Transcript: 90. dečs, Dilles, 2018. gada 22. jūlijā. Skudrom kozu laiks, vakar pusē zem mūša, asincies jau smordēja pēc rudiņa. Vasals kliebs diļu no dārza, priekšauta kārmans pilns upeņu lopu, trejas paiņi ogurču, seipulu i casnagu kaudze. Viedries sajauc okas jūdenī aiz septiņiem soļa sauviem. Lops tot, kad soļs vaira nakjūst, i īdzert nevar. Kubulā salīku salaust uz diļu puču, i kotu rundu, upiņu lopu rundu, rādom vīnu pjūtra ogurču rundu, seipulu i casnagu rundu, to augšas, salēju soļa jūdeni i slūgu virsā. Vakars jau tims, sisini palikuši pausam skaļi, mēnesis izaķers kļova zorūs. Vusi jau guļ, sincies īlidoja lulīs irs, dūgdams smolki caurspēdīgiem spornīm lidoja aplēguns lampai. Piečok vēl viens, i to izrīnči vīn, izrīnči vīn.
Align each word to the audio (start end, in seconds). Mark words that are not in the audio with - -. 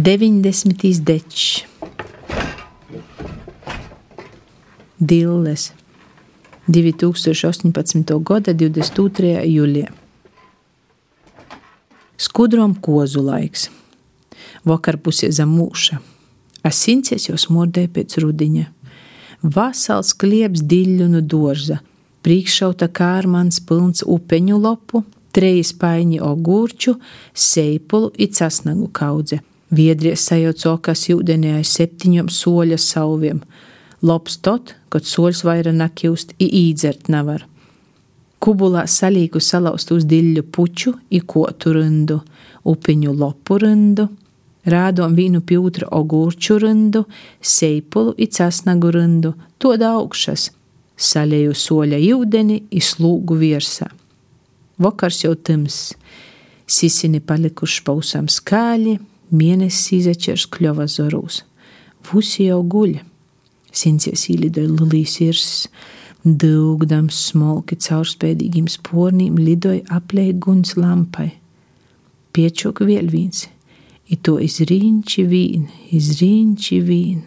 90. 0.00 1.00
dečs, 1.00 1.64
Dilles, 4.98 5.72
2018. 6.68 8.22
gada 8.22 8.54
22. 8.54 9.42
jūlijā. 9.42 9.90
Skudrom 12.14 12.76
kozu 12.78 13.24
laiks, 13.26 13.66
vakar 14.62 15.00
pusē 15.02 15.32
zem 15.34 15.50
mūša, 15.58 15.98
asincies 16.62 17.26
jau 17.26 17.34
smordēja 17.34 17.90
pēc 17.98 18.20
rudiņa. 18.22 18.70
Vasals 19.42 20.14
kliebs 20.14 20.62
diļu 20.62 21.10
no 21.10 21.26
dārza, 21.26 21.82
priekšauta 22.22 22.86
kārmans 22.86 23.58
pilns 23.66 24.06
upeņu 24.06 24.62
lopu, 24.62 25.02
trejas 25.34 25.74
paiņi 25.74 26.22
ogurču, 26.22 27.00
seipulu 27.34 28.14
i 28.14 28.30
casnagu 28.30 28.92
kaudze. 28.94 29.42
Viedries 29.68 30.22
sajauc 30.24 30.64
okas 30.70 31.04
jūdenī 31.10 31.58
aiz 31.58 31.74
septiņiem 31.76 32.30
soļa 32.32 32.78
sauviem. 32.80 33.42
Lops 34.00 34.38
tot, 34.40 34.72
kad 34.88 35.04
soļs 35.04 35.42
vaira 35.44 35.74
nakjūst, 35.76 36.32
i 36.40 36.48
īdzert 36.68 37.10
nevar. 37.12 37.44
Kubulā 38.38 38.86
salīku 38.86 39.42
salaust 39.42 39.90
uz 39.92 40.06
diļu 40.08 40.44
puču, 40.54 40.94
i 41.10 41.20
kotu 41.20 41.74
rundu, 41.74 42.20
upiņu 42.64 43.12
lopu 43.18 43.58
rundu, 43.58 44.06
rādom 44.64 45.16
vīnu 45.18 45.42
pjūtra 45.44 45.90
ogurču 45.98 46.60
rundu, 46.62 47.04
seipulu 47.42 48.14
i 48.16 48.28
casnagu 48.30 48.92
rundu, 48.94 49.34
to 49.58 49.74
augšas, 49.74 50.52
salēju 50.96 51.54
soļa 51.54 51.98
jūdeni 51.98 52.62
i 52.70 52.80
slūgu 52.80 53.36
virsā. 53.42 53.90
Vakars 54.78 55.24
jau 55.24 55.34
tims, 55.34 55.92
sisini 56.66 57.20
palikuši 57.20 57.82
pausam 57.84 58.28
skaļi, 58.30 58.98
mēnesis 59.34 59.92
izaķers 60.00 60.46
kļova 60.54 60.88
zorūs. 60.90 61.42
Vusi 62.08 62.48
jau 62.48 62.62
guļ, 62.62 62.98
sincies 63.74 64.28
īlidoja 64.32 64.70
lulīs 64.70 65.18
irs, 65.24 65.48
dūgdams 66.24 67.18
smolki 67.30 67.78
caurspēdīgiem 67.84 68.68
spornīm 68.70 69.38
lidoja 69.40 69.84
aplēguns 69.98 70.76
lampai. 70.78 71.30
Piečok 72.32 72.82
vēl 72.86 73.10
viens, 73.12 73.46
i 74.08 74.16
to 74.16 74.38
izrīnči 74.42 75.24
vīn, 75.28 75.68
izrīnči 75.94 76.80
vīn. 76.84 77.24